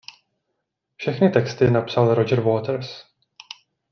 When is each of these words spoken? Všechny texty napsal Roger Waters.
Všechny 0.95 1.29
texty 1.29 1.71
napsal 1.71 2.13
Roger 2.15 2.41
Waters. 2.41 3.03